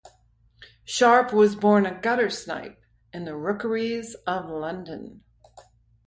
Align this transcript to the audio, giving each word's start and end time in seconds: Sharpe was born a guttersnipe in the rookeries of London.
Sharpe 0.83 1.31
was 1.31 1.55
born 1.55 1.85
a 1.85 1.91
guttersnipe 1.91 2.77
in 3.13 3.25
the 3.25 3.35
rookeries 3.35 4.15
of 4.25 4.49
London. 4.49 5.23